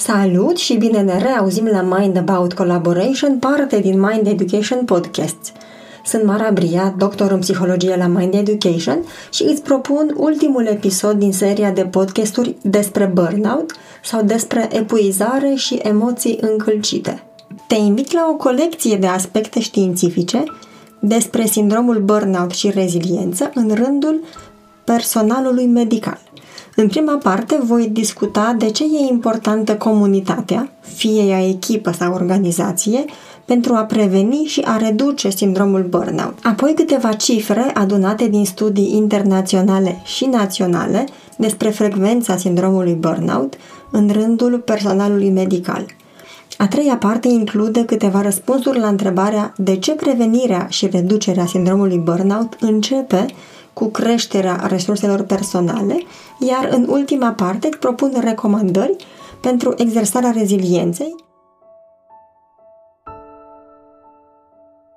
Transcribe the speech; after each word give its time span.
Salut 0.00 0.56
și 0.56 0.76
bine 0.76 1.00
ne 1.00 1.18
reauzim 1.18 1.66
la 1.66 1.80
Mind 1.80 2.16
About 2.16 2.52
Collaboration, 2.52 3.38
parte 3.38 3.78
din 3.78 4.00
Mind 4.00 4.26
Education 4.26 4.84
Podcasts. 4.84 5.52
Sunt 6.04 6.24
Mara 6.24 6.50
Bria, 6.50 6.94
doctor 6.98 7.30
în 7.30 7.38
psihologie 7.38 7.96
la 7.96 8.06
Mind 8.06 8.34
Education 8.34 9.04
și 9.32 9.42
îți 9.42 9.62
propun 9.62 10.14
ultimul 10.16 10.66
episod 10.66 11.18
din 11.18 11.32
seria 11.32 11.70
de 11.70 11.84
podcasturi 11.84 12.56
despre 12.62 13.04
burnout 13.04 13.72
sau 14.04 14.22
despre 14.22 14.68
epuizare 14.72 15.54
și 15.54 15.74
emoții 15.74 16.38
încălcite. 16.40 17.22
Te 17.66 17.74
invit 17.74 18.12
la 18.12 18.28
o 18.30 18.36
colecție 18.36 18.96
de 18.96 19.06
aspecte 19.06 19.60
științifice 19.60 20.44
despre 20.98 21.46
sindromul 21.46 21.98
burnout 21.98 22.50
și 22.50 22.70
reziliență 22.70 23.50
în 23.54 23.74
rândul 23.74 24.22
personalului 24.84 25.66
medical. 25.66 26.20
În 26.80 26.88
prima 26.88 27.16
parte 27.16 27.58
voi 27.62 27.88
discuta 27.92 28.54
de 28.58 28.70
ce 28.70 28.84
e 28.84 29.10
importantă 29.10 29.76
comunitatea, 29.76 30.70
fie 30.80 31.22
ea 31.22 31.48
echipă 31.48 31.90
sau 31.92 32.12
organizație, 32.12 33.04
pentru 33.44 33.74
a 33.74 33.82
preveni 33.82 34.44
și 34.44 34.60
a 34.64 34.76
reduce 34.76 35.30
sindromul 35.30 35.82
burnout. 35.82 36.38
Apoi 36.42 36.72
câteva 36.74 37.12
cifre 37.12 37.70
adunate 37.74 38.28
din 38.28 38.44
studii 38.44 38.94
internaționale 38.94 40.00
și 40.04 40.24
naționale 40.24 41.04
despre 41.36 41.68
frecvența 41.68 42.36
sindromului 42.36 42.94
burnout 42.94 43.54
în 43.90 44.10
rândul 44.12 44.58
personalului 44.58 45.30
medical. 45.30 45.86
A 46.58 46.68
treia 46.68 46.96
parte 46.96 47.28
include 47.28 47.84
câteva 47.84 48.22
răspunsuri 48.22 48.78
la 48.78 48.88
întrebarea 48.88 49.52
de 49.56 49.76
ce 49.76 49.92
prevenirea 49.92 50.66
și 50.68 50.86
reducerea 50.86 51.46
sindromului 51.46 51.98
burnout 51.98 52.56
începe 52.60 53.26
cu 53.78 53.86
creșterea 53.86 54.66
resurselor 54.68 55.22
personale, 55.22 56.02
iar 56.38 56.68
în 56.70 56.86
ultima 56.88 57.30
parte 57.30 57.68
propun 57.80 58.12
recomandări 58.20 58.96
pentru 59.40 59.74
exersarea 59.76 60.30
rezilienței. 60.30 61.14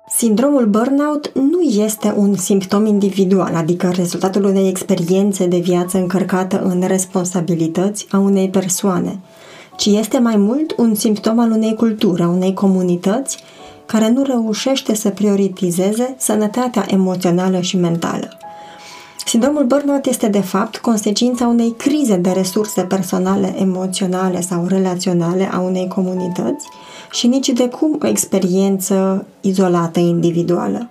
Sindromul 0.08 0.66
burnout 0.66 1.32
nu 1.34 1.60
este 1.60 2.14
un 2.16 2.34
simptom 2.34 2.86
individual, 2.86 3.54
adică 3.54 3.90
rezultatul 3.94 4.44
unei 4.44 4.68
experiențe 4.68 5.46
de 5.46 5.58
viață 5.58 5.98
încărcată 5.98 6.62
în 6.62 6.84
responsabilități 6.86 8.06
a 8.10 8.18
unei 8.18 8.50
persoane, 8.50 9.18
ci 9.76 9.86
este 9.86 10.18
mai 10.18 10.36
mult 10.36 10.74
un 10.76 10.94
simptom 10.94 11.38
al 11.38 11.50
unei 11.50 11.74
culturi, 11.74 12.22
a 12.22 12.28
unei 12.28 12.54
comunități 12.54 13.38
care 13.86 14.10
nu 14.10 14.22
reușește 14.22 14.94
să 14.94 15.10
prioritizeze 15.10 16.14
sănătatea 16.18 16.84
emoțională 16.88 17.60
și 17.60 17.76
mentală. 17.76 18.36
Sindromul 19.32 19.64
burnout 19.64 20.06
este 20.06 20.28
de 20.28 20.40
fapt 20.40 20.76
consecința 20.76 21.46
unei 21.46 21.74
crize 21.76 22.16
de 22.16 22.30
resurse 22.30 22.82
personale, 22.82 23.54
emoționale 23.58 24.40
sau 24.40 24.66
relaționale 24.66 25.48
a 25.52 25.60
unei 25.60 25.88
comunități 25.88 26.66
și 27.12 27.26
nici 27.26 27.48
de 27.48 27.68
cum 27.68 27.98
o 28.02 28.06
experiență 28.06 29.26
izolată, 29.40 30.00
individuală. 30.00 30.88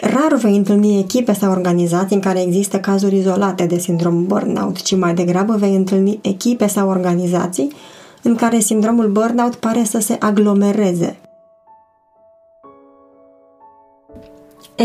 Rar 0.00 0.38
vei 0.38 0.56
întâlni 0.56 0.98
echipe 0.98 1.32
sau 1.32 1.50
organizații 1.50 2.16
în 2.16 2.22
care 2.22 2.42
există 2.42 2.78
cazuri 2.78 3.16
izolate 3.16 3.64
de 3.64 3.78
sindrom 3.78 4.26
burnout, 4.26 4.82
ci 4.82 4.96
mai 4.96 5.14
degrabă 5.14 5.56
vei 5.56 5.74
întâlni 5.74 6.18
echipe 6.22 6.66
sau 6.66 6.88
organizații 6.88 7.72
în 8.22 8.34
care 8.34 8.58
sindromul 8.58 9.08
burnout 9.08 9.54
pare 9.54 9.84
să 9.84 9.98
se 9.98 10.16
aglomereze, 10.18 11.16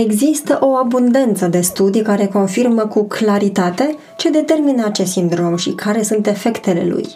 Există 0.03 0.57
o 0.61 0.67
abundență 0.67 1.47
de 1.47 1.61
studii 1.61 2.01
care 2.01 2.25
confirmă 2.25 2.81
cu 2.81 3.03
claritate 3.03 3.95
ce 4.17 4.29
determină 4.29 4.85
acest 4.85 5.11
sindrom 5.11 5.55
și 5.55 5.70
care 5.70 6.03
sunt 6.03 6.27
efectele 6.27 6.86
lui. 6.86 7.08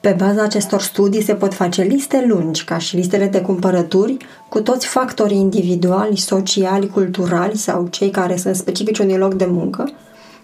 Pe 0.00 0.16
baza 0.18 0.42
acestor 0.42 0.80
studii 0.80 1.22
se 1.22 1.34
pot 1.34 1.54
face 1.54 1.82
liste 1.82 2.24
lungi, 2.28 2.64
ca 2.64 2.78
și 2.78 2.96
listele 2.96 3.26
de 3.26 3.40
cumpărături, 3.40 4.16
cu 4.48 4.60
toți 4.60 4.86
factorii 4.86 5.36
individuali, 5.36 6.16
sociali, 6.16 6.88
culturali 6.88 7.56
sau 7.56 7.86
cei 7.90 8.10
care 8.10 8.36
sunt 8.36 8.56
specifici 8.56 8.98
unui 8.98 9.16
loc 9.16 9.34
de 9.34 9.46
muncă, 9.50 9.90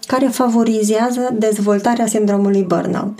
care 0.07 0.25
favorizează 0.25 1.29
dezvoltarea 1.37 2.05
sindromului 2.05 2.63
burnout. 2.63 3.19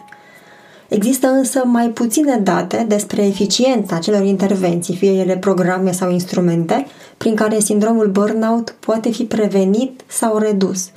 Există 0.89 1.27
însă 1.27 1.61
mai 1.65 1.87
puține 1.87 2.39
date 2.43 2.85
despre 2.87 3.25
eficiența 3.25 3.95
acelor 3.95 4.23
intervenții, 4.23 4.95
fie 4.95 5.11
ele 5.11 5.37
programe 5.37 5.91
sau 5.91 6.11
instrumente, 6.11 6.85
prin 7.19 7.35
care 7.35 7.59
sindromul 7.59 8.07
burnout 8.07 8.75
poate 8.79 9.11
fi 9.11 9.23
prevenit 9.23 10.01
sau 10.07 10.37
redus. 10.37 10.91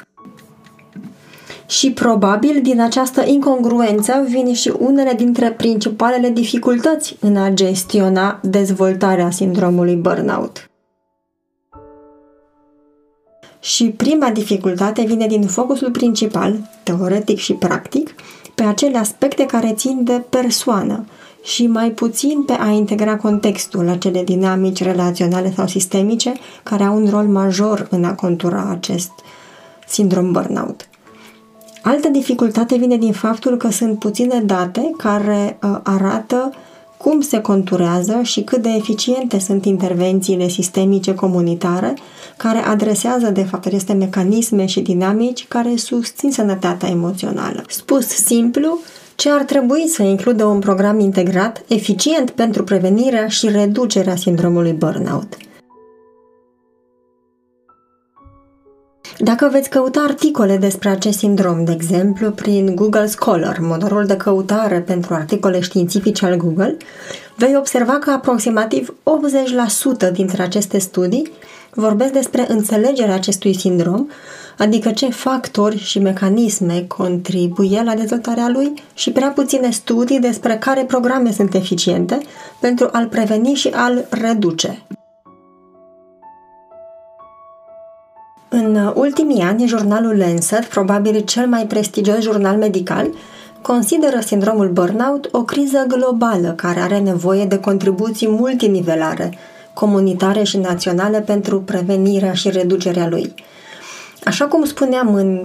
Și 1.67 1.93
probabil 1.93 2.61
din 2.63 2.81
această 2.81 3.25
incongruență 3.27 4.25
vin 4.29 4.55
și 4.55 4.73
unele 4.79 5.13
dintre 5.13 5.51
principalele 5.51 6.29
dificultăți 6.29 7.17
în 7.21 7.37
a 7.37 7.51
gestiona 7.51 8.41
dezvoltarea 8.43 9.31
sindromului 9.31 9.97
burnout. 9.97 10.71
Și 13.61 13.91
prima 13.91 14.31
dificultate 14.31 15.03
vine 15.03 15.27
din 15.27 15.47
focusul 15.47 15.91
principal, 15.91 16.71
teoretic 16.83 17.39
și 17.39 17.53
practic, 17.53 18.15
pe 18.55 18.63
acele 18.63 18.99
aspecte 18.99 19.47
care 19.47 19.73
țin 19.75 20.05
de 20.05 20.23
persoană 20.29 21.05
și 21.43 21.67
mai 21.67 21.91
puțin 21.91 22.43
pe 22.43 22.57
a 22.59 22.71
integra 22.71 23.17
contextul, 23.17 23.89
acele 23.89 24.25
dinamici 24.25 24.83
relaționale 24.83 25.53
sau 25.57 25.67
sistemice 25.67 26.33
care 26.63 26.85
au 26.85 26.97
un 26.97 27.09
rol 27.11 27.25
major 27.25 27.87
în 27.91 28.05
a 28.05 28.15
contura 28.15 28.69
acest 28.71 29.11
sindrom 29.89 30.33
burnout. 30.33 30.89
Altă 31.83 32.09
dificultate 32.09 32.77
vine 32.77 32.97
din 32.97 33.13
faptul 33.13 33.57
că 33.57 33.71
sunt 33.71 33.99
puține 33.99 34.41
date 34.41 34.91
care 34.97 35.59
uh, 35.63 35.79
arată 35.83 36.53
cum 36.97 37.21
se 37.21 37.41
conturează 37.41 38.21
și 38.23 38.43
cât 38.43 38.63
de 38.63 38.69
eficiente 38.69 39.39
sunt 39.39 39.65
intervențiile 39.65 40.49
sistemice 40.49 41.15
comunitare 41.15 41.95
care 42.37 42.59
adresează, 42.59 43.31
de 43.31 43.43
fapt, 43.43 43.67
aceste 43.67 43.93
mecanisme 43.93 44.67
și 44.67 44.81
dinamici 44.81 45.47
care 45.49 45.77
susțin 45.77 46.31
sănătatea 46.31 46.89
emoțională. 46.89 47.65
Spus 47.69 48.07
simplu, 48.07 48.79
ce 49.23 49.31
ar 49.31 49.43
trebui 49.43 49.89
să 49.89 50.03
includă 50.03 50.45
un 50.45 50.59
program 50.59 50.99
integrat, 50.99 51.63
eficient 51.69 52.31
pentru 52.31 52.65
prevenirea 52.65 53.29
și 53.29 53.49
reducerea 53.49 54.17
sindromului 54.17 54.73
burnout. 54.73 55.37
Dacă 59.19 59.49
veți 59.53 59.71
căuta 59.71 60.01
articole 60.01 60.57
despre 60.57 60.89
acest 60.89 61.19
sindrom, 61.19 61.65
de 61.65 61.73
exemplu, 61.73 62.31
prin 62.31 62.75
Google 62.75 63.07
Scholar, 63.07 63.59
motorul 63.59 64.05
de 64.05 64.17
căutare 64.17 64.81
pentru 64.81 65.15
articole 65.15 65.61
științifice 65.61 66.27
al 66.27 66.37
Google, 66.37 66.77
vei 67.37 67.57
observa 67.57 67.93
că 67.93 68.11
aproximativ 68.11 68.95
80% 70.09 70.13
dintre 70.13 70.43
aceste 70.43 70.79
studii 70.79 71.33
vorbesc 71.75 72.13
despre 72.13 72.45
înțelegerea 72.49 73.15
acestui 73.15 73.55
sindrom, 73.55 74.07
adică 74.59 74.91
ce 74.91 75.11
factori 75.11 75.79
și 75.79 75.99
mecanisme 75.99 76.85
contribuie 76.89 77.83
la 77.85 77.95
dezvoltarea 77.95 78.49
lui 78.49 78.73
și 78.95 79.11
prea 79.11 79.29
puține 79.29 79.71
studii 79.71 80.21
despre 80.21 80.57
care 80.57 80.85
programe 80.85 81.33
sunt 81.33 81.55
eficiente 81.55 82.19
pentru 82.61 82.89
a-l 82.93 83.07
preveni 83.07 83.55
și 83.55 83.69
a-l 83.69 84.07
reduce. 84.11 84.83
În 88.49 88.93
ultimii 88.95 89.43
ani, 89.43 89.67
jurnalul 89.67 90.19
Lancet, 90.19 90.65
probabil 90.65 91.21
cel 91.21 91.47
mai 91.47 91.67
prestigios 91.67 92.21
jurnal 92.21 92.57
medical, 92.57 93.11
consideră 93.63 94.21
sindromul 94.21 94.69
burnout 94.69 95.29
o 95.33 95.43
criză 95.43 95.85
globală 95.89 96.53
care 96.57 96.81
are 96.81 96.99
nevoie 96.99 97.45
de 97.45 97.59
contribuții 97.59 98.29
multinivelare, 98.29 99.39
comunitare 99.75 100.43
și 100.43 100.59
naționale 100.59 101.21
pentru 101.21 101.61
prevenirea 101.61 102.33
și 102.33 102.51
reducerea 102.51 103.09
lui. 103.09 103.35
Așa 104.25 104.45
cum 104.47 104.65
spuneam 104.65 105.15
în 105.15 105.45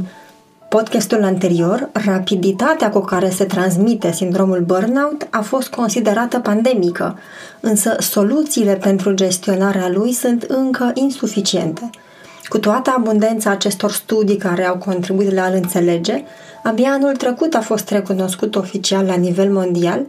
podcastul 0.69 1.23
anterior, 1.23 1.89
rapiditatea 1.91 2.89
cu 2.89 2.99
care 2.99 3.29
se 3.29 3.43
transmite 3.43 4.11
sindromul 4.11 4.61
burnout 4.61 5.27
a 5.29 5.41
fost 5.41 5.69
considerată 5.69 6.39
pandemică, 6.39 7.17
însă 7.59 7.95
soluțiile 7.99 8.73
pentru 8.73 9.13
gestionarea 9.13 9.89
lui 9.89 10.11
sunt 10.11 10.43
încă 10.43 10.91
insuficiente– 10.93 11.89
cu 12.47 12.59
toată 12.59 12.93
abundența 12.97 13.49
acestor 13.49 13.91
studii 13.91 14.37
care 14.37 14.65
au 14.65 14.77
contribuit 14.77 15.33
la 15.33 15.43
a-l 15.43 15.53
înțelege, 15.53 16.23
abia 16.63 16.89
anul 16.91 17.15
trecut 17.15 17.53
a 17.53 17.61
fost 17.61 17.89
recunoscut 17.89 18.55
oficial 18.55 19.05
la 19.05 19.15
nivel 19.15 19.51
mondial 19.51 20.05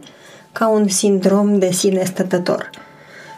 ca 0.51 0.67
un 0.67 0.87
sindrom 0.87 1.59
de 1.59 1.71
sine 1.71 2.03
stătător. 2.03 2.69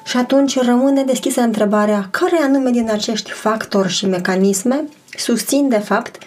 Și 0.04 0.18
atunci 0.18 0.60
rămâne 0.60 1.04
deschisă 1.04 1.42
întrebarea 1.42 2.08
care 2.12 2.38
anume 2.42 2.70
din 2.70 2.90
acești 2.92 3.32
factori 3.32 3.90
și 3.90 4.06
mecanisme 4.06 4.84
susțin 5.18 5.70
de 5.70 5.78
fapt 5.78 6.18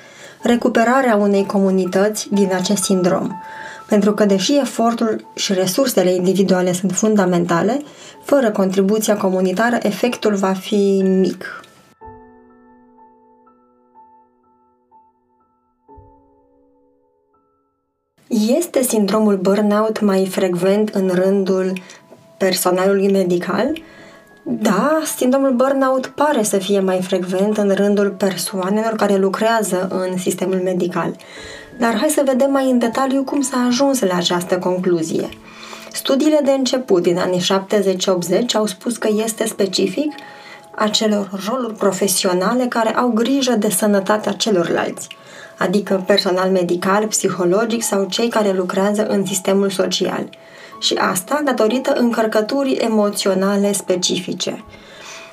recuperarea 0.42 1.16
unei 1.16 1.46
comunități 1.46 2.28
din 2.30 2.50
acest 2.54 2.82
sindrom. 2.82 3.30
Pentru 3.88 4.12
că 4.12 4.24
deși 4.24 4.58
efortul 4.58 5.26
și 5.34 5.52
resursele 5.52 6.14
individuale 6.14 6.72
sunt 6.72 6.92
fundamentale, 6.92 7.82
fără 8.24 8.50
contribuția 8.50 9.16
comunitară 9.16 9.78
efectul 9.82 10.34
va 10.34 10.52
fi 10.52 11.02
mic, 11.04 11.63
Este 18.48 18.82
sindromul 18.82 19.36
burnout 19.36 20.00
mai 20.00 20.26
frecvent 20.26 20.88
în 20.88 21.10
rândul 21.14 21.72
personalului 22.36 23.10
medical? 23.10 23.82
Da, 24.42 25.00
sindromul 25.16 25.52
burnout 25.52 26.06
pare 26.06 26.42
să 26.42 26.58
fie 26.58 26.80
mai 26.80 27.02
frecvent 27.02 27.56
în 27.56 27.70
rândul 27.74 28.10
persoanelor 28.10 28.92
care 28.96 29.16
lucrează 29.16 29.88
în 29.90 30.18
sistemul 30.18 30.60
medical. 30.64 31.16
Dar 31.78 31.96
hai 31.96 32.08
să 32.08 32.22
vedem 32.24 32.50
mai 32.50 32.70
în 32.70 32.78
detaliu 32.78 33.24
cum 33.24 33.40
s-a 33.40 33.64
ajuns 33.66 34.00
la 34.00 34.16
această 34.16 34.58
concluzie. 34.58 35.28
Studiile 35.92 36.40
de 36.44 36.50
început 36.50 37.02
din 37.02 37.18
anii 37.18 37.46
70-80 38.42 38.54
au 38.54 38.66
spus 38.66 38.96
că 38.96 39.08
este 39.24 39.46
specific 39.46 40.12
acelor 40.70 41.44
roluri 41.48 41.74
profesionale 41.74 42.66
care 42.66 42.96
au 42.96 43.08
grijă 43.08 43.52
de 43.52 43.70
sănătatea 43.70 44.32
celorlalți, 44.32 45.08
adică 45.58 46.02
personal 46.06 46.50
medical, 46.50 47.06
psihologic 47.06 47.82
sau 47.82 48.04
cei 48.04 48.28
care 48.28 48.52
lucrează 48.52 49.06
în 49.06 49.26
sistemul 49.26 49.70
social. 49.70 50.28
Și 50.80 50.94
asta 50.94 51.40
datorită 51.44 51.92
încărcăturii 51.92 52.76
emoționale 52.76 53.72
specifice. 53.72 54.64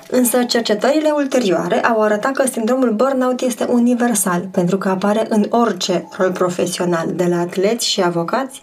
Însă 0.10 0.44
cercetările 0.44 1.10
ulterioare 1.10 1.82
au 1.86 2.02
arătat 2.02 2.32
că 2.32 2.48
sindromul 2.48 2.92
burnout 2.92 3.42
este 3.42 3.64
universal, 3.64 4.48
pentru 4.52 4.78
că 4.78 4.90
apare 4.90 5.26
în 5.30 5.46
orice 5.50 6.08
rol 6.18 6.32
profesional, 6.32 7.08
de 7.14 7.26
la 7.26 7.40
atleți 7.40 7.88
și 7.88 8.02
avocați 8.02 8.60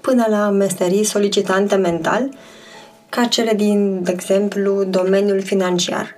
până 0.00 0.26
la 0.28 0.50
meserii 0.50 1.04
solicitante 1.04 1.76
mental, 1.76 2.28
ca 3.08 3.24
cele 3.24 3.52
din, 3.52 4.02
de 4.02 4.10
exemplu, 4.10 4.84
domeniul 4.84 5.42
financiar. 5.42 6.14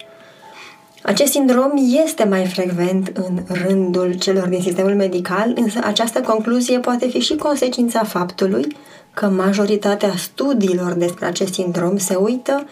Acest 1.03 1.33
sindrom 1.33 1.71
este 2.05 2.25
mai 2.25 2.47
frecvent 2.47 3.13
în 3.15 3.39
rândul 3.67 4.13
celor 4.13 4.49
din 4.49 4.63
sistemul 4.63 4.95
medical, 4.95 5.53
însă 5.55 5.79
această 5.85 6.21
concluzie 6.21 6.79
poate 6.79 7.09
fi 7.09 7.19
și 7.19 7.37
consecința 7.37 8.05
faptului 8.05 8.77
că 9.15 9.27
majoritatea 9.27 10.13
studiilor 10.17 10.93
despre 10.93 11.27
acest 11.27 11.53
sindrom 11.53 11.97
se 11.97 12.15
uită 12.15 12.67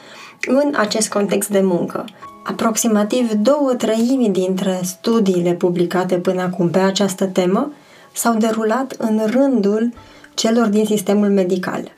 în 0.46 0.74
acest 0.76 1.08
context 1.08 1.48
de 1.48 1.60
muncă. 1.60 2.04
Aproximativ 2.44 3.32
două 3.32 3.74
treimi 3.74 4.28
dintre 4.32 4.80
studiile 4.82 5.52
publicate 5.52 6.18
până 6.18 6.42
acum 6.42 6.70
pe 6.70 6.78
această 6.78 7.24
temă 7.24 7.72
s-au 8.12 8.34
derulat 8.34 8.94
în 8.98 9.20
rândul 9.26 9.92
celor 10.34 10.66
din 10.66 10.84
sistemul 10.84 11.28
medical. 11.28 11.92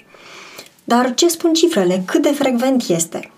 Dar 0.85 1.14
ce 1.14 1.28
spun 1.28 1.52
cifrele? 1.52 2.02
Cât 2.06 2.23
de 2.23 2.28
frecvent 2.28 2.88
este? 2.88 3.31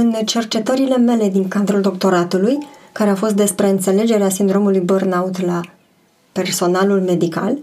În 0.00 0.12
cercetările 0.24 0.96
mele 0.96 1.28
din 1.28 1.48
cadrul 1.48 1.80
doctoratului, 1.80 2.58
care 2.92 3.10
a 3.10 3.14
fost 3.14 3.34
despre 3.34 3.68
înțelegerea 3.68 4.28
sindromului 4.28 4.80
burnout 4.80 5.40
la 5.40 5.60
personalul 6.32 7.00
medical, 7.00 7.58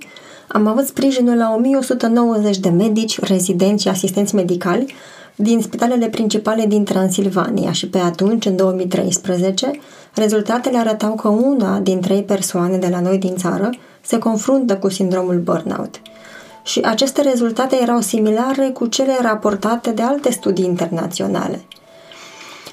am 0.47 0.67
avut 0.67 0.85
sprijinul 0.85 1.37
la 1.37 1.53
1190 1.55 2.57
de 2.57 2.69
medici, 2.69 3.19
rezidenți 3.19 3.83
și 3.83 3.89
asistenți 3.89 4.35
medicali 4.35 4.93
din 5.35 5.61
spitalele 5.61 6.07
principale 6.07 6.65
din 6.65 6.83
Transilvania 6.83 7.71
și 7.71 7.87
pe 7.87 7.97
atunci, 7.97 8.45
în 8.45 8.55
2013, 8.55 9.71
rezultatele 10.15 10.77
arătau 10.77 11.15
că 11.15 11.27
una 11.27 11.79
din 11.79 11.99
trei 11.99 12.23
persoane 12.23 12.77
de 12.77 12.87
la 12.87 12.99
noi 12.99 13.17
din 13.17 13.35
țară 13.35 13.69
se 14.01 14.17
confruntă 14.17 14.77
cu 14.77 14.89
sindromul 14.89 15.39
burnout. 15.39 16.01
Și 16.63 16.79
aceste 16.79 17.21
rezultate 17.21 17.77
erau 17.81 18.01
similare 18.01 18.69
cu 18.73 18.85
cele 18.85 19.13
raportate 19.21 19.91
de 19.91 20.01
alte 20.01 20.31
studii 20.31 20.65
internaționale– 20.65 21.61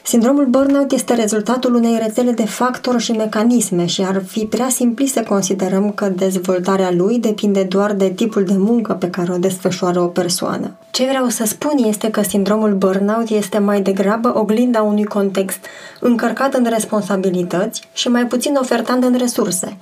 Sindromul 0.04 0.46
burnout 0.46 0.92
este 0.92 1.14
rezultatul 1.14 1.74
unei 1.74 1.98
rețele 2.02 2.30
de 2.30 2.44
factori 2.46 3.02
și 3.02 3.12
mecanisme 3.12 3.86
și 3.86 4.02
ar 4.02 4.22
fi 4.26 4.46
prea 4.46 4.68
simplist 4.68 5.12
să 5.12 5.22
considerăm 5.22 5.90
că 5.90 6.08
dezvoltarea 6.08 6.90
lui 6.90 7.18
depinde 7.18 7.62
doar 7.62 7.92
de 7.92 8.10
tipul 8.10 8.44
de 8.44 8.56
muncă 8.56 8.92
pe 8.92 9.10
care 9.10 9.32
o 9.32 9.36
desfășoară 9.36 10.00
o 10.00 10.06
persoană. 10.06 10.70
Ce 10.90 11.04
vreau 11.04 11.28
să 11.28 11.44
spun 11.44 11.84
este 11.84 12.10
că 12.10 12.22
sindromul 12.22 12.74
burnout 12.74 13.28
este 13.28 13.58
mai 13.58 13.80
degrabă 13.80 14.38
oglinda 14.38 14.82
unui 14.82 15.04
context 15.04 15.58
încărcat 16.00 16.54
în 16.54 16.66
responsabilități 16.70 17.88
și 17.92 18.08
mai 18.08 18.26
puțin 18.26 18.54
ofertant 18.60 19.04
în 19.04 19.18
resurse. 19.18 19.76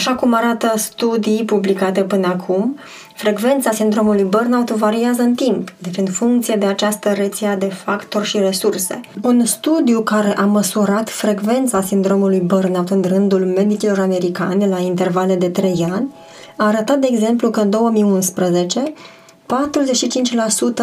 Așa 0.00 0.14
cum 0.14 0.34
arată 0.34 0.72
studii 0.76 1.44
publicate 1.44 2.02
până 2.02 2.26
acum, 2.26 2.78
frecvența 3.14 3.70
sindromului 3.70 4.24
burnout 4.24 4.70
variază 4.70 5.22
în 5.22 5.34
timp, 5.34 5.72
deci 5.78 5.96
în 5.96 6.06
funcție 6.06 6.54
de 6.54 6.66
această 6.66 7.08
rețea 7.12 7.56
de 7.56 7.66
factori 7.66 8.26
și 8.26 8.38
resurse. 8.38 9.00
Un 9.22 9.44
studiu 9.44 10.00
care 10.00 10.36
a 10.36 10.44
măsurat 10.44 11.08
frecvența 11.08 11.82
sindromului 11.82 12.40
burnout 12.40 12.90
în 12.90 13.04
rândul 13.08 13.44
medicilor 13.56 13.98
americani 13.98 14.68
la 14.68 14.78
intervale 14.78 15.34
de 15.34 15.48
3 15.48 15.88
ani 15.92 16.14
a 16.56 16.66
arătat, 16.66 16.98
de 16.98 17.08
exemplu, 17.10 17.50
că 17.50 17.60
în 17.60 17.70
2011 17.70 18.92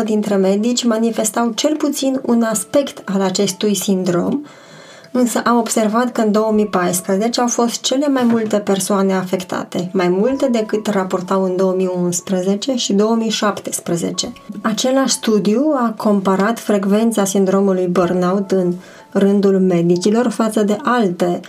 45% 0.01 0.03
dintre 0.03 0.35
medici 0.35 0.83
manifestau 0.83 1.51
cel 1.55 1.75
puțin 1.75 2.21
un 2.25 2.41
aspect 2.41 3.09
al 3.09 3.21
acestui 3.21 3.75
sindrom, 3.75 4.41
însă 5.17 5.41
am 5.45 5.57
observat 5.57 6.11
că 6.11 6.21
în 6.21 6.31
2014 6.31 7.41
au 7.41 7.47
fost 7.47 7.81
cele 7.81 8.07
mai 8.07 8.23
multe 8.23 8.57
persoane 8.57 9.13
afectate, 9.13 9.89
mai 9.93 10.07
multe 10.09 10.47
decât 10.51 10.87
raportau 10.87 11.43
în 11.43 11.55
2011 11.55 12.75
și 12.75 12.93
2017. 12.93 14.33
Același 14.61 15.13
studiu 15.13 15.73
a 15.75 15.93
comparat 15.97 16.59
frecvența 16.59 17.25
sindromului 17.25 17.87
burnout 17.87 18.51
în 18.51 18.73
rândul 19.11 19.59
medicilor 19.59 20.27
față 20.27 20.63
de 20.63 20.77
alte 20.83 21.39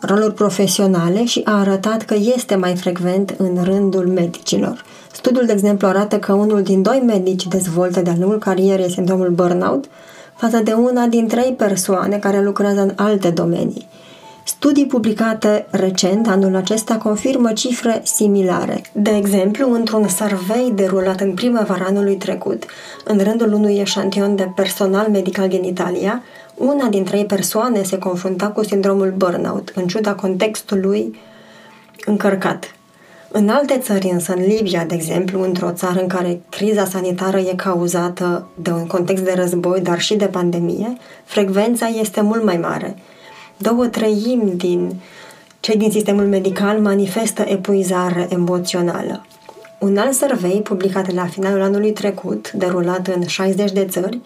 roluri 0.00 0.34
profesionale 0.34 1.24
și 1.24 1.40
a 1.44 1.58
arătat 1.58 2.02
că 2.02 2.14
este 2.36 2.54
mai 2.54 2.76
frecvent 2.76 3.34
în 3.38 3.58
rândul 3.62 4.06
medicilor. 4.06 4.84
Studiul, 5.12 5.46
de 5.46 5.52
exemplu, 5.52 5.86
arată 5.86 6.18
că 6.18 6.32
unul 6.32 6.62
din 6.62 6.82
doi 6.82 7.02
medici 7.06 7.46
dezvoltă 7.46 8.00
de-a 8.00 8.14
lungul 8.18 8.38
carierei 8.38 8.90
sindromul 8.90 9.30
burnout, 9.30 9.84
față 10.40 10.58
de 10.58 10.72
una 10.72 11.06
din 11.06 11.28
trei 11.28 11.52
persoane 11.52 12.16
care 12.16 12.42
lucrează 12.42 12.80
în 12.80 12.92
alte 12.96 13.30
domenii. 13.30 13.88
Studii 14.44 14.86
publicate 14.86 15.66
recent 15.70 16.28
anul 16.28 16.56
acesta 16.56 16.96
confirmă 16.96 17.52
cifre 17.52 18.00
similare. 18.04 18.82
De 18.92 19.10
exemplu, 19.10 19.72
într-un 19.72 20.08
survey 20.08 20.72
derulat 20.74 21.20
în 21.20 21.34
primăvara 21.34 21.84
anului 21.84 22.16
trecut, 22.16 22.64
în 23.04 23.18
rândul 23.18 23.52
unui 23.52 23.78
eșantion 23.78 24.36
de 24.36 24.52
personal 24.54 25.08
medical 25.10 25.48
din 25.48 25.64
Italia, 25.64 26.22
una 26.54 26.86
din 26.86 27.04
trei 27.04 27.24
persoane 27.24 27.82
se 27.82 27.98
confrunta 27.98 28.46
cu 28.46 28.64
sindromul 28.64 29.14
burnout, 29.16 29.72
în 29.74 29.86
ciuda 29.86 30.14
contextului 30.14 31.18
încărcat. 32.06 32.74
În 33.32 33.48
alte 33.48 33.78
țări, 33.78 34.08
însă, 34.12 34.34
în 34.34 34.42
Libia, 34.46 34.84
de 34.84 34.94
exemplu, 34.94 35.42
într-o 35.42 35.72
țară 35.72 36.00
în 36.00 36.08
care 36.08 36.40
criza 36.48 36.84
sanitară 36.84 37.38
e 37.38 37.52
cauzată 37.56 38.46
de 38.54 38.70
un 38.70 38.86
context 38.86 39.24
de 39.24 39.32
război, 39.36 39.80
dar 39.80 40.00
și 40.00 40.16
de 40.16 40.26
pandemie, 40.26 40.96
frecvența 41.24 41.86
este 41.86 42.20
mult 42.20 42.44
mai 42.44 42.56
mare. 42.56 42.96
Două 43.56 43.86
treimi 43.86 44.52
din 44.56 45.00
cei 45.60 45.76
din 45.76 45.90
sistemul 45.90 46.24
medical 46.26 46.80
manifestă 46.80 47.42
epuizare 47.42 48.26
emoțională. 48.30 49.26
Un 49.78 49.96
alt 49.96 50.14
survey 50.14 50.60
publicat 50.64 51.12
la 51.12 51.26
finalul 51.26 51.62
anului 51.62 51.92
trecut, 51.92 52.52
derulat 52.52 53.06
în 53.06 53.26
60 53.26 53.72
de 53.72 53.84
țări, 53.84 54.20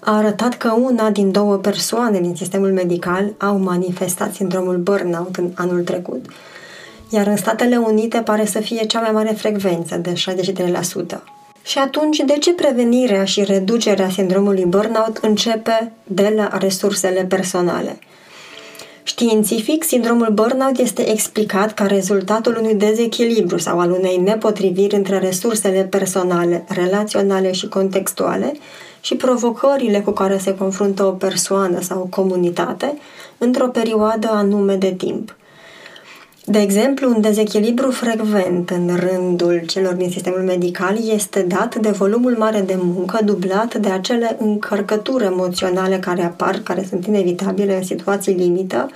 a 0.00 0.16
arătat 0.16 0.54
că 0.54 0.72
una 0.82 1.10
din 1.10 1.30
două 1.30 1.56
persoane 1.56 2.20
din 2.20 2.34
sistemul 2.36 2.72
medical 2.72 3.32
au 3.38 3.58
manifestat 3.58 4.34
sindromul 4.34 4.76
burnout 4.76 5.36
în 5.36 5.50
anul 5.54 5.82
trecut, 5.82 6.26
iar 7.12 7.26
în 7.26 7.36
Statele 7.36 7.76
Unite 7.76 8.18
pare 8.18 8.46
să 8.46 8.60
fie 8.60 8.86
cea 8.86 9.00
mai 9.00 9.10
mare 9.12 9.32
frecvență, 9.32 9.96
de 9.96 10.12
63%. 10.12 11.22
Și 11.62 11.78
atunci, 11.78 12.18
de 12.26 12.38
ce 12.38 12.52
prevenirea 12.52 13.24
și 13.24 13.44
reducerea 13.44 14.08
sindromului 14.08 14.64
burnout 14.64 15.16
începe 15.16 15.92
de 16.04 16.32
la 16.36 16.58
resursele 16.58 17.24
personale? 17.24 17.98
Științific, 19.02 19.84
sindromul 19.84 20.28
burnout 20.32 20.78
este 20.78 21.10
explicat 21.10 21.74
ca 21.74 21.86
rezultatul 21.86 22.56
unui 22.60 22.74
dezechilibru 22.74 23.58
sau 23.58 23.80
al 23.80 23.90
unei 23.90 24.16
nepotriviri 24.16 24.94
între 24.94 25.18
resursele 25.18 25.82
personale, 25.82 26.64
relaționale 26.68 27.52
și 27.52 27.68
contextuale 27.68 28.52
și 29.00 29.14
provocările 29.14 30.00
cu 30.00 30.10
care 30.10 30.38
se 30.38 30.54
confruntă 30.54 31.04
o 31.04 31.10
persoană 31.10 31.80
sau 31.80 32.00
o 32.00 32.06
comunitate 32.06 32.98
într-o 33.38 33.68
perioadă 33.68 34.28
anume 34.30 34.76
de 34.76 34.92
timp. 34.92 35.36
De 36.44 36.58
exemplu, 36.60 37.10
un 37.10 37.20
dezechilibru 37.20 37.90
frecvent 37.90 38.70
în 38.70 38.96
rândul 38.96 39.62
celor 39.66 39.94
din 39.94 40.10
sistemul 40.10 40.40
medical 40.40 40.98
este 41.12 41.42
dat 41.42 41.74
de 41.74 41.90
volumul 41.90 42.36
mare 42.38 42.60
de 42.60 42.78
muncă 42.78 43.24
dublat 43.24 43.74
de 43.74 43.88
acele 43.88 44.36
încărcături 44.40 45.24
emoționale 45.24 45.98
care 45.98 46.22
apar, 46.22 46.60
care 46.62 46.86
sunt 46.88 47.06
inevitabile 47.06 47.76
în 47.76 47.82
situații 47.82 48.34
limită 48.34 48.90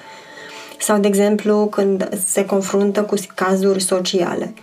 sau, 0.78 0.98
de 0.98 1.08
exemplu, 1.08 1.66
când 1.66 2.08
se 2.26 2.44
confruntă 2.44 3.02
cu 3.02 3.14
cazuri 3.34 3.82
sociale. 3.82 4.54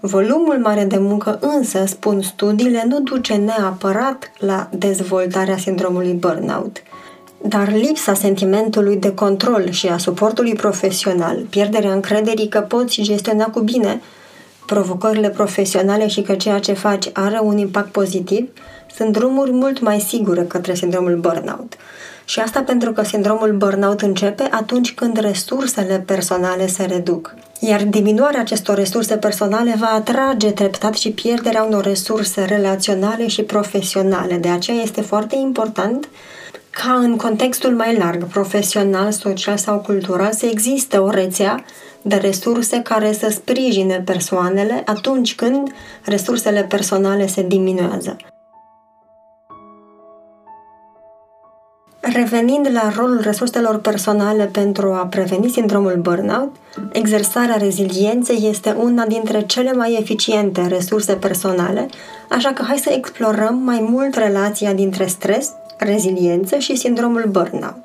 Volumul 0.00 0.58
mare 0.58 0.84
de 0.84 0.98
muncă 0.98 1.38
însă, 1.40 1.84
spun 1.86 2.20
studiile, 2.22 2.84
nu 2.88 3.00
duce 3.00 3.34
neapărat 3.34 4.32
la 4.38 4.68
dezvoltarea 4.78 5.56
sindromului 5.56 6.12
burnout. 6.12 6.82
Dar 7.42 7.72
lipsa 7.72 8.14
sentimentului 8.14 8.96
de 8.96 9.14
control 9.14 9.70
și 9.70 9.86
a 9.86 9.98
suportului 9.98 10.54
profesional, 10.54 11.36
pierderea 11.50 11.92
încrederii 11.92 12.48
că 12.48 12.60
poți 12.60 13.02
gestiona 13.02 13.44
cu 13.44 13.60
bine 13.60 14.00
provocările 14.66 15.30
profesionale 15.30 16.08
și 16.08 16.22
că 16.22 16.34
ceea 16.34 16.58
ce 16.58 16.72
faci 16.72 17.10
are 17.12 17.40
un 17.42 17.58
impact 17.58 17.92
pozitiv, 17.92 18.48
sunt 18.96 19.12
drumuri 19.12 19.52
mult 19.52 19.80
mai 19.80 20.00
sigure 20.00 20.42
către 20.42 20.74
sindromul 20.74 21.16
burnout. 21.16 21.76
Și 22.24 22.40
asta 22.40 22.62
pentru 22.62 22.92
că 22.92 23.02
sindromul 23.02 23.52
burnout 23.52 24.00
începe 24.00 24.48
atunci 24.50 24.94
când 24.94 25.18
resursele 25.18 26.02
personale 26.06 26.66
se 26.66 26.84
reduc. 26.84 27.34
Iar 27.60 27.82
diminuarea 27.82 28.40
acestor 28.40 28.76
resurse 28.76 29.16
personale 29.16 29.74
va 29.78 29.90
atrage 29.94 30.50
treptat 30.50 30.94
și 30.94 31.10
pierderea 31.10 31.62
unor 31.62 31.84
resurse 31.84 32.44
relaționale 32.44 33.26
și 33.26 33.42
profesionale. 33.42 34.34
De 34.34 34.48
aceea 34.48 34.82
este 34.82 35.00
foarte 35.00 35.36
important 35.36 36.08
ca 36.84 36.94
în 36.94 37.16
contextul 37.16 37.74
mai 37.74 37.96
larg, 37.96 38.24
profesional, 38.24 39.12
social 39.12 39.56
sau 39.56 39.78
cultural, 39.78 40.32
să 40.32 40.46
existe 40.46 40.96
o 40.96 41.10
rețea 41.10 41.64
de 42.02 42.16
resurse 42.16 42.80
care 42.82 43.12
să 43.12 43.28
sprijine 43.30 44.02
persoanele 44.04 44.82
atunci 44.86 45.34
când 45.34 45.72
resursele 46.04 46.62
personale 46.62 47.26
se 47.26 47.42
diminuează. 47.42 48.16
Revenind 52.00 52.68
la 52.72 52.92
rolul 52.96 53.20
resurselor 53.20 53.78
personale 53.78 54.44
pentru 54.44 54.92
a 54.92 55.06
preveni 55.06 55.48
sindromul 55.48 55.96
burnout, 55.96 56.54
exersarea 56.92 57.56
rezilienței 57.56 58.48
este 58.48 58.76
una 58.78 59.06
dintre 59.06 59.42
cele 59.42 59.72
mai 59.72 59.96
eficiente 60.00 60.66
resurse 60.66 61.12
personale, 61.12 61.86
așa 62.28 62.52
că 62.52 62.62
hai 62.62 62.78
să 62.78 62.90
explorăm 62.96 63.54
mai 63.54 63.86
mult 63.90 64.14
relația 64.14 64.72
dintre 64.72 65.06
stres, 65.06 65.52
reziliență 65.78 66.58
și 66.58 66.76
sindromul 66.76 67.24
burnout. 67.30 67.82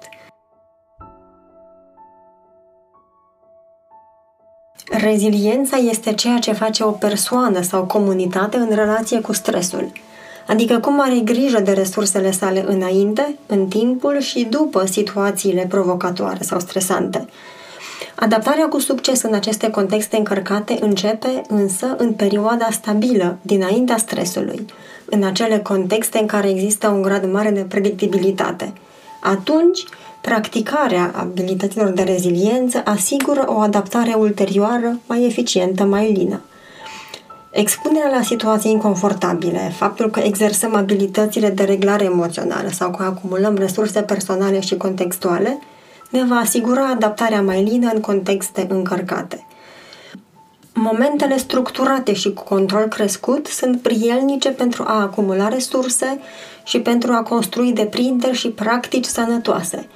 Reziliența 4.91 5.77
este 5.77 6.13
ceea 6.13 6.39
ce 6.39 6.51
face 6.51 6.83
o 6.83 6.91
persoană 6.91 7.62
sau 7.62 7.85
comunitate 7.85 8.57
în 8.57 8.75
relație 8.75 9.21
cu 9.21 9.33
stresul– 9.33 9.91
Adică 10.47 10.79
cum 10.79 11.01
are 11.01 11.19
grijă 11.19 11.59
de 11.59 11.71
resursele 11.71 12.31
sale 12.31 12.63
înainte, 12.67 13.35
în 13.45 13.67
timpul 13.67 14.19
și 14.19 14.47
după 14.50 14.85
situațiile 14.85 15.65
provocatoare 15.69 16.43
sau 16.43 16.59
stresante. 16.59 17.27
Adaptarea 18.15 18.67
cu 18.67 18.79
succes 18.79 19.22
în 19.22 19.33
aceste 19.33 19.69
contexte 19.69 20.17
încărcate 20.17 20.77
începe 20.81 21.41
însă 21.48 21.95
în 21.98 22.13
perioada 22.13 22.67
stabilă, 22.72 23.38
dinaintea 23.41 23.98
stresului, 23.98 24.65
în 25.05 25.24
acele 25.24 25.60
contexte 25.60 26.19
în 26.19 26.25
care 26.25 26.50
există 26.50 26.88
un 26.88 27.01
grad 27.01 27.31
mare 27.31 27.50
de 27.50 27.62
predictibilitate. 27.62 28.74
Atunci, 29.22 29.83
practicarea 30.22 31.12
abilităților 31.15 31.89
de 31.89 32.03
reziliență 32.03 32.81
asigură 32.86 33.43
o 33.48 33.60
adaptare 33.60 34.13
ulterioară 34.13 35.00
mai 35.07 35.25
eficientă, 35.25 35.83
mai 35.83 36.12
lină. 36.12 36.41
Expunerea 37.51 38.10
la 38.10 38.22
situații 38.22 38.72
inconfortabile, 38.72 39.74
faptul 39.75 40.10
că 40.10 40.19
exersăm 40.19 40.75
abilitățile 40.75 41.50
de 41.50 41.63
reglare 41.63 42.03
emoțională 42.03 42.69
sau 42.72 42.91
că 42.91 43.03
acumulăm 43.03 43.55
resurse 43.55 44.01
personale 44.01 44.60
și 44.60 44.77
contextuale, 44.77 45.60
ne 46.13 46.24
va 46.24 46.36
asigura 46.36 46.88
adaptarea 46.88 47.41
mai 47.41 47.63
lină 47.63 47.91
în 47.93 48.00
contexte 48.00 48.65
încărcate. 48.70 49.46
Momentele 50.74 51.38
structurate 51.38 52.13
și 52.13 52.34
cu 52.34 52.43
control 52.43 52.88
crescut 52.88 53.48
sunt 53.48 53.82
prielnice 53.82 54.50
pentru 54.50 54.84
a 54.88 55.01
acumula 55.01 55.48
resurse 55.48 56.20
și 56.63 56.79
pentru 56.79 57.12
a 57.12 57.24
construi 57.24 57.72
deprinderi 57.72 58.38
și 58.38 58.50
practici 58.50 59.05
sănătoase– 59.05 59.88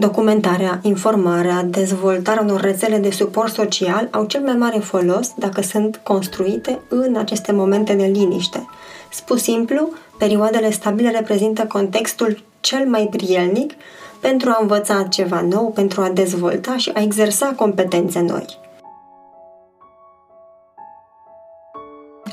Documentarea, 0.00 0.80
informarea, 0.82 1.62
dezvoltarea 1.62 2.42
unor 2.42 2.60
rețele 2.60 2.98
de 2.98 3.10
suport 3.10 3.52
social 3.52 4.08
au 4.10 4.24
cel 4.24 4.40
mai 4.40 4.54
mare 4.54 4.78
folos 4.78 5.32
dacă 5.36 5.62
sunt 5.62 6.00
construite 6.02 6.80
în 6.88 7.16
aceste 7.16 7.52
momente 7.52 7.92
de 7.94 8.04
liniște. 8.04 8.66
Spus 9.10 9.42
simplu, 9.42 9.88
perioadele 10.18 10.70
stabile 10.70 11.10
reprezintă 11.10 11.64
contextul 11.64 12.42
cel 12.60 12.86
mai 12.86 13.08
prielnic 13.10 13.72
pentru 14.20 14.50
a 14.50 14.58
învăța 14.60 15.02
ceva 15.02 15.40
nou, 15.40 15.70
pentru 15.70 16.00
a 16.00 16.08
dezvolta 16.08 16.76
și 16.76 16.90
a 16.94 17.02
exersa 17.02 17.52
competențe 17.56 18.20
noi. 18.20 18.58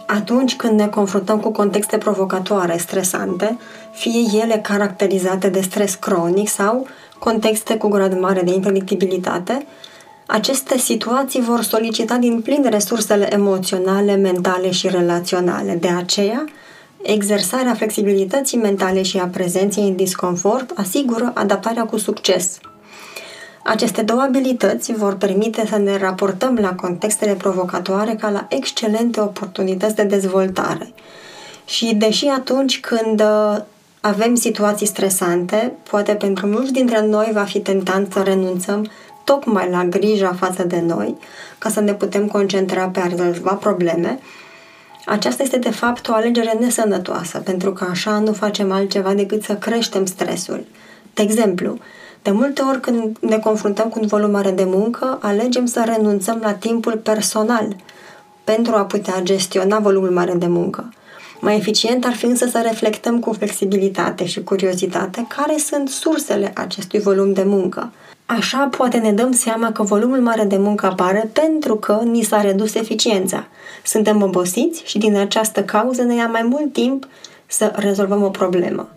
Atunci 0.07 0.55
când 0.55 0.79
ne 0.79 0.87
confruntăm 0.87 1.39
cu 1.39 1.51
contexte 1.51 1.97
provocatoare, 1.97 2.77
stresante, 2.77 3.57
fie 3.91 4.41
ele 4.41 4.57
caracterizate 4.63 5.49
de 5.49 5.61
stres 5.61 5.95
cronic 5.95 6.47
sau 6.49 6.87
contexte 7.19 7.77
cu 7.77 7.87
grad 7.87 8.19
mare 8.19 8.41
de 8.41 8.53
impredictibilitate, 8.53 9.65
aceste 10.27 10.77
situații 10.77 11.41
vor 11.41 11.61
solicita 11.61 12.15
din 12.17 12.41
plin 12.41 12.65
resursele 12.69 13.33
emoționale, 13.33 14.15
mentale 14.15 14.71
și 14.71 14.87
relaționale. 14.87 15.75
De 15.75 15.87
aceea, 15.87 16.45
exersarea 17.05 17.73
flexibilității 17.73 18.57
mentale 18.57 19.01
și 19.01 19.17
a 19.17 19.25
prezenței 19.25 19.83
în 19.83 19.95
disconfort 19.95 20.71
asigură 20.75 21.31
adaptarea 21.35 21.85
cu 21.85 21.97
succes. 21.97 22.59
Aceste 23.63 24.01
două 24.01 24.21
abilități 24.21 24.93
vor 24.93 25.15
permite 25.15 25.65
să 25.69 25.77
ne 25.77 25.97
raportăm 25.97 26.57
la 26.61 26.75
contextele 26.75 27.33
provocatoare 27.33 28.15
ca 28.19 28.29
la 28.29 28.45
excelente 28.49 29.19
oportunități 29.19 29.95
de 29.95 30.03
dezvoltare. 30.03 30.93
Și 31.65 31.95
deși 31.95 32.25
atunci 32.25 32.79
când 32.79 33.23
avem 33.99 34.35
situații 34.35 34.85
stresante, 34.85 35.73
poate 35.89 36.13
pentru 36.13 36.47
mulți 36.47 36.71
dintre 36.71 37.05
noi 37.05 37.29
va 37.33 37.43
fi 37.43 37.59
tentant 37.59 38.11
să 38.11 38.21
renunțăm 38.21 38.89
tocmai 39.23 39.69
la 39.69 39.85
grija 39.85 40.33
față 40.33 40.63
de 40.63 40.83
noi, 40.87 41.17
ca 41.57 41.69
să 41.69 41.79
ne 41.79 41.93
putem 41.93 42.27
concentra 42.27 42.87
pe 42.87 42.99
a 42.99 43.07
rezolva 43.07 43.53
probleme, 43.53 44.19
aceasta 45.05 45.43
este 45.43 45.57
de 45.57 45.71
fapt 45.71 46.07
o 46.07 46.13
alegere 46.13 46.57
nesănătoasă, 46.59 47.39
pentru 47.39 47.73
că 47.73 47.87
așa 47.89 48.19
nu 48.19 48.33
facem 48.33 48.71
altceva 48.71 49.13
decât 49.13 49.43
să 49.43 49.55
creștem 49.55 50.05
stresul. 50.05 50.65
De 51.13 51.21
exemplu, 51.21 51.77
de 52.21 52.31
multe 52.31 52.61
ori 52.61 52.79
când 52.79 53.17
ne 53.19 53.37
confruntăm 53.37 53.89
cu 53.89 53.99
un 54.01 54.07
volum 54.07 54.31
mare 54.31 54.51
de 54.51 54.63
muncă, 54.63 55.19
alegem 55.21 55.65
să 55.65 55.83
renunțăm 55.85 56.39
la 56.41 56.53
timpul 56.53 56.97
personal 56.97 57.75
pentru 58.43 58.75
a 58.75 58.85
putea 58.85 59.21
gestiona 59.21 59.79
volumul 59.79 60.11
mare 60.11 60.33
de 60.33 60.47
muncă. 60.47 60.93
Mai 61.39 61.55
eficient 61.55 62.05
ar 62.05 62.13
fi 62.13 62.25
însă 62.25 62.45
să 62.45 62.61
reflectăm 62.63 63.19
cu 63.19 63.33
flexibilitate 63.33 64.25
și 64.25 64.43
curiozitate 64.43 65.25
care 65.37 65.57
sunt 65.57 65.89
sursele 65.89 66.51
acestui 66.55 66.99
volum 66.99 67.33
de 67.33 67.43
muncă. 67.43 67.91
Așa 68.25 68.67
poate 68.77 68.97
ne 68.97 69.11
dăm 69.11 69.31
seama 69.31 69.71
că 69.71 69.83
volumul 69.83 70.21
mare 70.21 70.43
de 70.43 70.57
muncă 70.57 70.85
apare 70.85 71.29
pentru 71.33 71.75
că 71.75 72.01
ni 72.03 72.21
s-a 72.21 72.41
redus 72.41 72.75
eficiența. 72.75 73.47
Suntem 73.83 74.21
obosiți 74.21 74.81
și 74.85 74.97
din 74.97 75.17
această 75.17 75.63
cauză 75.63 76.01
ne 76.01 76.15
ia 76.15 76.27
mai 76.27 76.43
mult 76.43 76.73
timp 76.73 77.07
să 77.45 77.71
rezolvăm 77.75 78.23
o 78.23 78.29
problemă. 78.29 78.89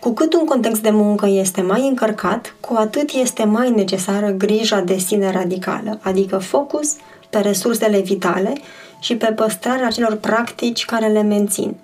Cu 0.00 0.12
cât 0.12 0.34
un 0.34 0.44
context 0.44 0.82
de 0.82 0.90
muncă 0.90 1.26
este 1.26 1.60
mai 1.60 1.88
încărcat, 1.88 2.54
cu 2.60 2.74
atât 2.74 3.10
este 3.10 3.44
mai 3.44 3.70
necesară 3.70 4.30
grija 4.30 4.80
de 4.80 4.96
sine 4.96 5.30
radicală, 5.30 5.98
adică 6.02 6.38
focus 6.38 6.96
pe 7.30 7.38
resursele 7.38 8.00
vitale 8.00 8.52
și 9.00 9.16
pe 9.16 9.26
păstrarea 9.26 9.86
acelor 9.86 10.14
practici 10.16 10.84
care 10.84 11.06
le 11.06 11.22
mențin. 11.22 11.76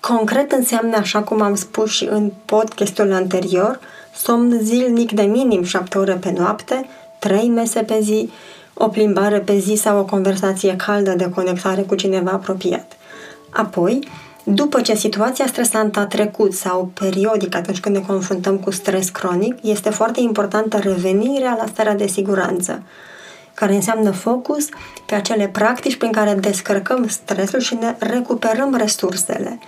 Concret 0.00 0.52
înseamnă, 0.52 0.96
așa 0.96 1.22
cum 1.22 1.42
am 1.42 1.54
spus 1.54 1.90
și 1.90 2.04
în 2.10 2.32
podcastul 2.44 3.12
anterior, 3.12 3.80
somn 4.16 4.58
zilnic 4.62 5.12
de 5.12 5.22
minim 5.22 5.62
7 5.62 5.98
ore 5.98 6.14
pe 6.14 6.32
noapte, 6.36 6.88
3 7.18 7.48
mese 7.48 7.82
pe 7.82 7.98
zi, 8.00 8.30
o 8.74 8.88
plimbare 8.88 9.38
pe 9.38 9.58
zi 9.58 9.74
sau 9.74 9.98
o 9.98 10.04
conversație 10.04 10.76
caldă 10.76 11.10
de 11.10 11.30
conectare 11.34 11.82
cu 11.82 11.94
cineva 11.94 12.30
apropiat. 12.30 12.92
Apoi, 13.50 14.08
după 14.44 14.80
ce 14.80 14.94
situația 14.94 15.46
stresantă 15.46 15.98
a 15.98 16.06
trecut 16.06 16.52
sau 16.52 16.90
periodic 17.00 17.54
atunci 17.54 17.80
când 17.80 17.96
ne 17.96 18.02
confruntăm 18.06 18.58
cu 18.58 18.70
stres 18.70 19.08
cronic, 19.08 19.58
este 19.62 19.90
foarte 19.90 20.20
importantă 20.20 20.78
revenirea 20.78 21.56
la 21.58 21.66
starea 21.66 21.94
de 21.94 22.06
siguranță, 22.06 22.82
care 23.54 23.74
înseamnă 23.74 24.10
focus 24.10 24.68
pe 25.06 25.14
acele 25.14 25.48
practici 25.48 25.96
prin 25.96 26.12
care 26.12 26.34
descărcăm 26.34 27.08
stresul 27.08 27.60
și 27.60 27.74
ne 27.74 27.94
recuperăm 27.98 28.74
resursele. 28.74 29.58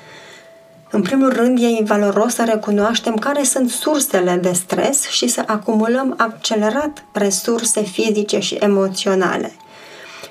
În 0.90 1.02
primul 1.02 1.32
rând, 1.32 1.58
e 1.58 1.82
valoros 1.84 2.34
să 2.34 2.44
recunoaștem 2.44 3.14
care 3.14 3.42
sunt 3.42 3.70
sursele 3.70 4.38
de 4.42 4.52
stres 4.52 5.08
și 5.08 5.28
să 5.28 5.42
acumulăm 5.46 6.14
accelerat 6.16 7.04
resurse 7.12 7.82
fizice 7.82 8.38
și 8.38 8.54
emoționale. 8.54 9.52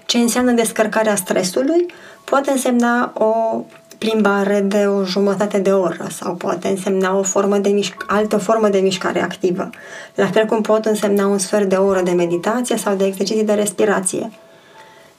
Ce 0.06 0.18
înseamnă 0.18 0.52
descărcarea 0.52 1.16
stresului? 1.16 1.86
Poate 2.24 2.52
însemna 2.52 3.14
o 3.14 3.62
plimbare 3.98 4.60
de 4.60 4.86
o 4.86 5.04
jumătate 5.04 5.58
de 5.58 5.72
oră 5.72 6.08
sau 6.12 6.36
poate 6.36 6.68
însemna 6.68 7.18
o 7.18 7.24
formă 7.24 7.58
de 7.58 7.70
mișc- 7.70 8.06
altă 8.08 8.38
formă 8.38 8.70
de 8.70 8.80
mișcare 8.80 9.22
activă, 9.22 9.70
la 10.16 10.26
fel 10.26 10.46
cum 10.46 10.62
pot 10.62 10.86
însemna 10.86 11.28
un 11.28 11.38
sfert 11.38 11.70
de 11.70 11.76
oră 11.76 12.02
de 12.02 12.12
meditație 12.12 12.78
sau 12.78 12.96
de 12.96 13.06
exerciții 13.06 13.44
de 13.44 13.54
respirație. 13.54 14.32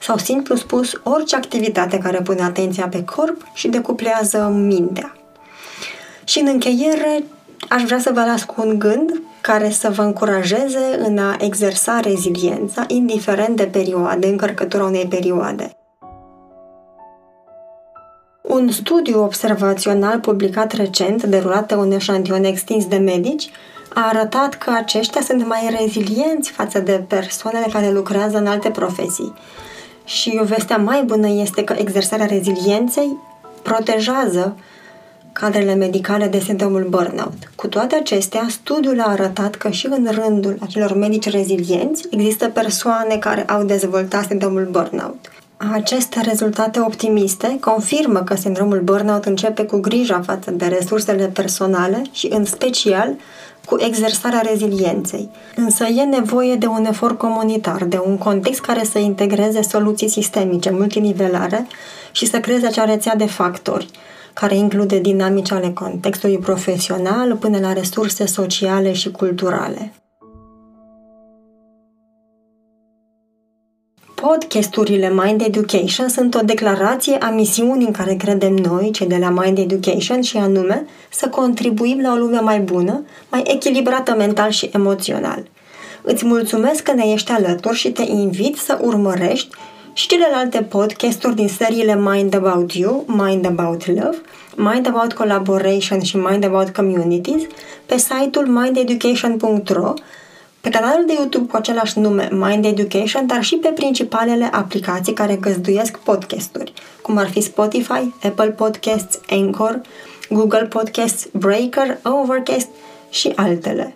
sau 0.01 0.17
simplu 0.17 0.55
spus 0.55 0.91
orice 1.03 1.35
activitate 1.35 1.97
care 1.97 2.21
pune 2.21 2.41
atenția 2.41 2.87
pe 2.87 3.03
corp 3.03 3.41
și 3.53 3.67
decuplează 3.67 4.51
mintea. 4.53 5.18
Și 6.29 6.39
în 6.39 6.47
încheiere, 6.47 7.23
aș 7.69 7.83
vrea 7.83 7.99
să 7.99 8.11
vă 8.13 8.23
las 8.25 8.43
cu 8.43 8.61
un 8.65 8.79
gând 8.79 9.21
care 9.41 9.69
să 9.69 9.89
vă 9.89 10.01
încurajeze 10.01 10.99
în 10.99 11.17
a 11.17 11.35
exersa 11.39 11.99
reziliența, 11.99 12.83
indiferent 12.87 13.55
de 13.55 13.65
perioade, 13.65 14.27
încărcătura 14.27 14.83
unei 14.83 15.05
perioade. 15.07 15.71
Un 18.41 18.71
studiu 18.71 19.23
observațional 19.23 20.19
publicat 20.19 20.71
recent, 20.71 21.23
derulat 21.23 21.65
pe 21.65 21.75
un 21.75 21.91
eșantion 21.91 22.43
extins 22.43 22.85
de 22.85 22.97
medici, 22.97 23.49
a 23.93 24.07
arătat 24.07 24.53
că 24.53 24.71
aceștia 24.75 25.21
sunt 25.21 25.47
mai 25.47 25.75
rezilienți 25.79 26.51
față 26.51 26.79
de 26.79 27.05
persoanele 27.07 27.65
care 27.71 27.91
lucrează 27.91 28.37
în 28.37 28.47
alte 28.47 28.69
profesii. 28.69 29.33
Și 30.03 30.41
vestea 30.43 30.77
mai 30.77 31.03
bună 31.03 31.27
este 31.29 31.63
că 31.63 31.75
exersarea 31.77 32.25
rezilienței 32.25 33.17
protejează 33.61 34.55
cadrele 35.39 35.73
medicale 35.73 36.27
de 36.27 36.39
sindromul 36.39 36.87
burnout. 36.89 37.51
Cu 37.55 37.67
toate 37.67 37.95
acestea, 37.95 38.45
studiul 38.49 38.99
a 38.99 39.11
arătat 39.11 39.55
că 39.55 39.69
și 39.69 39.87
în 39.89 40.07
rândul 40.11 40.57
acelor 40.61 40.95
medici 40.95 41.29
rezilienți 41.29 42.07
există 42.09 42.47
persoane 42.47 43.17
care 43.17 43.43
au 43.45 43.63
dezvoltat 43.63 44.25
sindromul 44.25 44.67
burnout. 44.71 45.31
Aceste 45.73 46.21
rezultate 46.21 46.79
optimiste 46.79 47.57
confirmă 47.59 48.19
că 48.19 48.35
sindromul 48.35 48.79
burnout 48.79 49.25
începe 49.25 49.63
cu 49.63 49.77
grija 49.77 50.21
față 50.21 50.51
de 50.51 50.65
resursele 50.65 51.25
personale 51.25 52.01
și, 52.11 52.27
în 52.31 52.45
special, 52.45 53.15
cu 53.65 53.75
exersarea 53.79 54.43
rezilienței. 54.51 55.29
Însă 55.55 55.83
e 55.83 56.03
nevoie 56.03 56.55
de 56.55 56.65
un 56.65 56.85
efort 56.85 57.17
comunitar, 57.17 57.83
de 57.83 58.01
un 58.05 58.17
context 58.17 58.61
care 58.61 58.83
să 58.83 58.97
integreze 58.97 59.61
soluții 59.61 60.09
sistemice, 60.09 60.69
multinivelare 60.69 61.67
și 62.11 62.25
să 62.25 62.39
creeze 62.39 62.65
acea 62.65 62.85
rețea 62.85 63.15
de 63.15 63.25
factori, 63.25 63.87
care 64.39 64.55
include 64.55 64.99
dinamici 64.99 65.51
ale 65.51 65.69
contextului 65.69 66.37
profesional 66.37 67.35
până 67.35 67.59
la 67.59 67.73
resurse 67.73 68.25
sociale 68.25 68.93
și 68.93 69.11
culturale. 69.11 69.93
Podcasturile 74.15 75.09
Mind 75.09 75.41
Education 75.41 76.07
sunt 76.07 76.35
o 76.35 76.39
declarație 76.43 77.15
a 77.17 77.29
misiunii 77.29 77.85
în 77.85 77.91
care 77.91 78.15
credem 78.15 78.53
noi, 78.53 78.91
cei 78.91 79.07
de 79.07 79.17
la 79.17 79.29
Mind 79.29 79.57
Education, 79.57 80.21
și 80.21 80.37
anume 80.37 80.85
să 81.09 81.29
contribuim 81.29 81.99
la 82.01 82.11
o 82.11 82.15
lume 82.15 82.39
mai 82.39 82.59
bună, 82.59 83.05
mai 83.31 83.43
echilibrată 83.45 84.15
mental 84.15 84.49
și 84.49 84.69
emoțional. 84.73 85.43
Îți 86.01 86.25
mulțumesc 86.25 86.83
că 86.83 86.93
ne 86.93 87.03
ești 87.05 87.31
alături 87.31 87.77
și 87.77 87.91
te 87.91 88.03
invit 88.03 88.57
să 88.57 88.79
urmărești 88.81 89.55
și 89.93 90.07
celelalte 90.07 90.61
podcasturi 90.61 91.35
din 91.35 91.47
seriile 91.47 91.95
Mind 91.95 92.35
About 92.35 92.73
You, 92.73 93.05
Mind 93.07 93.45
About 93.45 93.87
Love, 93.87 94.21
Mind 94.55 94.87
About 94.87 95.13
Collaboration 95.13 96.01
și 96.01 96.17
Mind 96.17 96.43
About 96.43 96.69
Communities 96.69 97.41
pe 97.85 97.97
site-ul 97.97 98.47
mindeducation.ro 98.47 99.93
pe 100.61 100.69
canalul 100.69 101.05
de 101.05 101.13
YouTube 101.13 101.51
cu 101.51 101.55
același 101.55 101.99
nume 101.99 102.29
Mind 102.31 102.65
Education, 102.65 103.27
dar 103.27 103.43
și 103.43 103.55
pe 103.55 103.67
principalele 103.67 104.49
aplicații 104.51 105.13
care 105.13 105.35
găzduiesc 105.35 105.97
podcasturi, 105.97 106.73
cum 107.01 107.17
ar 107.17 107.29
fi 107.29 107.41
Spotify, 107.41 108.13
Apple 108.23 108.49
Podcasts, 108.49 109.19
Anchor, 109.29 109.81
Google 110.29 110.65
Podcasts, 110.65 111.27
Breaker, 111.31 111.99
Overcast 112.03 112.67
și 113.09 113.31
altele. 113.35 113.95